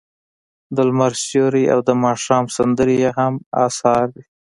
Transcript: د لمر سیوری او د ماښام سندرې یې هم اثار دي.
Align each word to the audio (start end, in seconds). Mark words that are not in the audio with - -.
د 0.75 0.77
لمر 0.89 1.13
سیوری 1.25 1.65
او 1.73 1.79
د 1.87 1.89
ماښام 2.03 2.45
سندرې 2.57 2.95
یې 3.03 3.11
هم 3.17 3.33
اثار 3.65 4.03
دي. 4.15 4.23